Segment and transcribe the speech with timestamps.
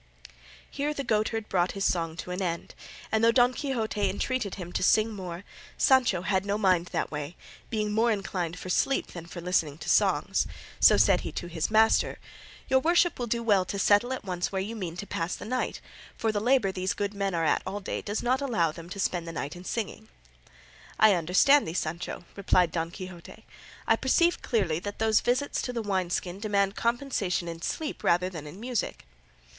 [0.67, 2.73] Here the goatherd brought his song to an end,
[3.11, 5.43] and though Don Quixote entreated him to sing more,
[5.77, 7.35] Sancho had no mind that way,
[7.69, 10.47] being more inclined for sleep than for listening to songs;
[10.79, 12.17] so said he to his master,
[12.67, 15.45] "Your worship will do well to settle at once where you mean to pass the
[15.45, 15.81] night,
[16.17, 18.99] for the labour these good men are at all day does not allow them to
[18.99, 20.09] spend the night in singing."
[20.99, 23.45] "I understand thee, Sancho," replied Don Quixote;
[23.85, 28.31] "I perceive clearly that those visits to the wine skin demand compensation in sleep rather
[28.31, 29.05] than in music."